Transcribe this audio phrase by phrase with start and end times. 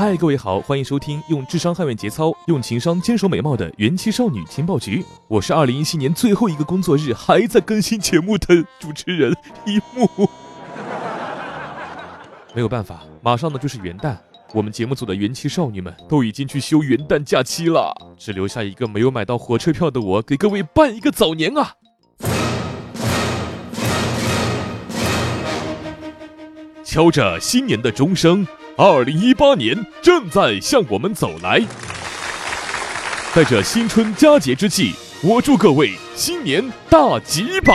[0.00, 5.04] 嗨，各位好，欢迎收听用智商捍卫节操，用情商坚守美貌的元气少女情报局。
[5.28, 9.30] 我是二零一七年最后一个工作日还在更新节目的主持人
[9.66, 10.08] 一木。
[12.54, 14.16] 没有办法，马上呢就是元旦，
[14.54, 21.74] 我们节目组的元气少女们都已经去休元旦假期了，只留下一个没有买到火车票的我，给各位办一个早年啊！
[26.82, 28.46] 敲着新年的钟声，
[28.82, 31.60] 二零一八年正在向我们走来。
[33.34, 37.74] 在这新春佳节之际，我祝各位新年大吉吧！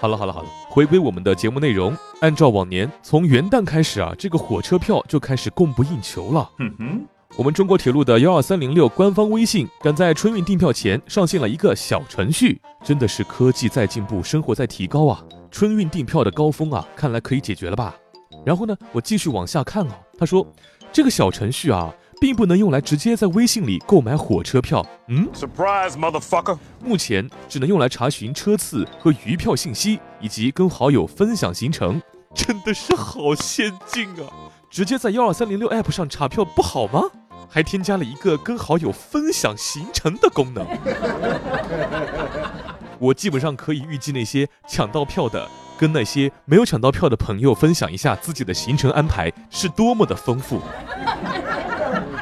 [0.00, 1.94] 好了好了好了，回归我们的节目内容。
[2.22, 6.48] 按照往年，从元旦开始啊，这个火车票就开始供不应求了。
[6.58, 15.22] 嗯哼，我们中国铁路的幺二三零六官方微信赶在春运订票前上线了一个小程序，真的是科技在进步，生活在提高啊！
[15.50, 17.94] 春运订票的高峰啊，看来可以解决了吧？
[18.44, 20.46] 然后呢，我继续往下看啊，他说
[20.92, 26.58] 这个小程序啊，并不能用来直接在微信里购买火车票，嗯，Surprise, motherfucker!
[26.84, 32.00] 目前只能用来查询车次和余票信息，以及跟好友分享行程，
[32.34, 34.50] 真的是好先进啊！
[34.70, 37.02] 直接在幺二三零六 app 上查票不好吗？
[37.48, 40.66] 还添加了一个跟好友分享行程的功能。
[42.98, 45.46] 我基本上可以预计那些抢到票的，
[45.82, 50.60] 跟那些没有抢到票的朋友分享一下自己的行程安排是多么的丰富。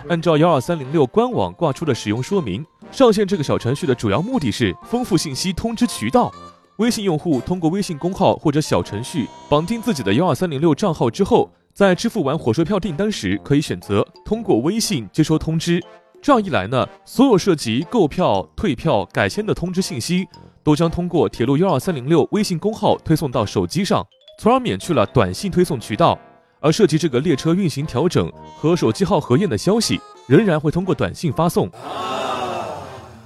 [0.08, 6.32] 按照幺二三零六官网挂出的使用说明，上线这个小程序的主要目的是丰富信息通知渠道。
[6.78, 15.84] 微信用户通过微信公号或者小程序绑定自己的幺二三零六账号之后，在支付完火车票订单时，可以选择通过微信接收通知。
[16.22, 20.26] 这样一来呢，所有涉及购票、退票、改签的通知信息，
[20.62, 24.06] 都将通过铁路幺二三零六微信公号推送到手机上，
[24.38, 26.18] 从而免去了短信推送渠道。
[26.62, 31.70] 而涉及这个列车运行调整和手机号核验的消息，仍然会通过短信发送。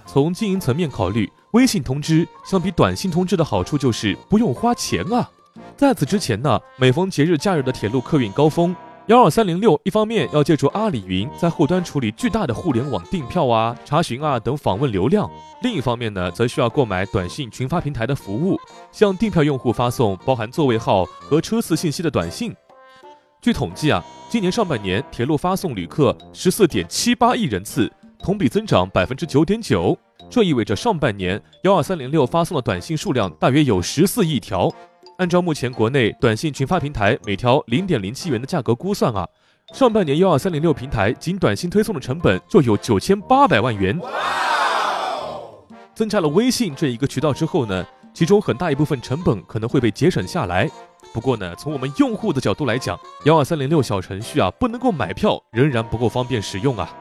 [0.06, 5.28] 从经营层面考虑，微信通知相比短信通知的好处就是不用花钱啊。
[5.77, 8.75] 在此之前呢，每逢节日假日的铁路客运高峰，
[9.09, 18.59] 幺二三零六一方面要借助阿里云在后端处理巨大的互联网订票啊、查询啊等访问流量，另一方面呢，则需要购买短信群发平台的服务，
[18.91, 22.54] 向订票用户发送包含座位号和车次信息的短信。
[23.42, 29.94] 据统计啊，今年上半年铁路发送旅客十四点七八亿人次，同比增长百分之九点九。
[30.31, 34.72] 这意味着上半年幺二三零六发送的短信数量大约有十四亿条。
[35.19, 39.28] 按照目前国内短信群发平台每条零点零七元的价格估算啊，
[39.72, 43.98] 上半年幺二三零六平台仅短信推送的成本就有九千八百万元。
[45.94, 50.69] 增加了微信这一个渠道之后呢，其中很大一部分成本可能会被节省下来。
[51.12, 56.92] 不过呢，从我们用户的角度来讲，幺二三零六小程序啊不能够买票，仍然不够方便使用啊。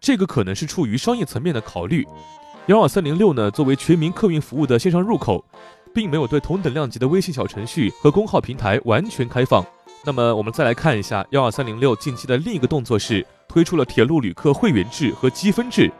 [0.00, 2.04] 这个可能是出于商业层面的考虑。
[2.66, 5.44] 幺二三零六呢，作为全民客运服务的线上入口，
[5.94, 9.64] 并没有对同等量级的微信小程序和公号平台完全开放。
[10.04, 15.92] 那么我们再来看一下幺二三零六近期的另一个动作是推出了铁路旅客会员制和积分制。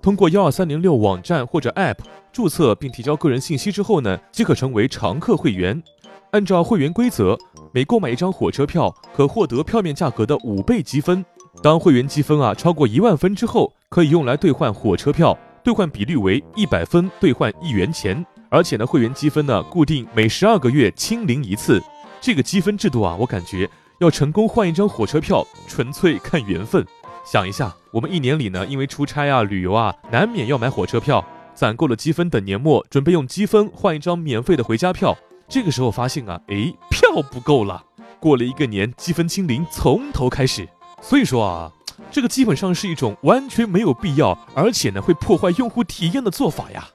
[0.00, 1.98] 通过幺二三零六网站或者 App
[2.32, 5.82] 注册并提交个人信息之后呢，即可成为常客会员。
[6.30, 7.36] 按照会员规则，
[7.72, 11.24] 每购买一张火车票，可获得票面价格的五倍积分。
[11.60, 18.24] 当会员积分啊超过一万分之后，可以用来兑换火车票，兑换比率为一百分兑换一元钱。
[18.50, 21.82] 而且呢，会员积分呢固定每十二个月清零一次。
[22.20, 26.84] 这个积分制度啊，我感觉要成功换一张火车票，纯粹看缘分。
[27.24, 31.24] 想一下，我们一年里呢，因为出差啊、旅游啊，难免要买火车票，
[31.54, 35.16] 攒够了积分，等年末准备用积分换一张免费的回家票。
[35.48, 37.82] 这个时候发现啊，诶，票不够了。
[38.18, 40.68] 过了一个年，积分清零，从头开始。
[41.00, 41.72] 所以说啊，
[42.10, 46.86] 这个基本上是一种完全没有必要，而且呢会破坏用户体验的做法呀。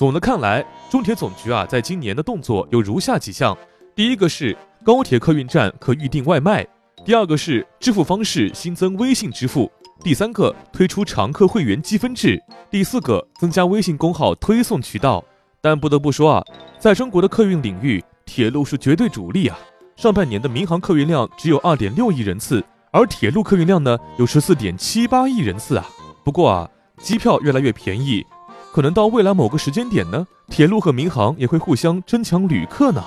[0.00, 3.54] 总的看来，中铁总局啊，在今年的动作有如下几项：
[3.94, 6.64] 第一个是高铁客运站可预订外卖；
[7.04, 9.70] 第二个是支付方式新增微信支付；
[10.02, 12.38] 第三个推出常客会员积分制；
[12.70, 15.22] 第四个增加微信公号推送渠道。
[15.60, 16.42] 但不得不说啊，
[16.78, 19.58] 在中国的客运领域，铁路是绝对主力啊。
[19.96, 25.86] 上半年的民航客运量只有二点六亿人次，而铁路客运量呢有十四点七八亿人次啊。
[26.24, 26.70] 不过啊，
[27.02, 28.24] 机票越来越便宜，
[28.72, 33.04] 可能到未来某个时间点呢，铁路和民航也会互相争抢旅客呢。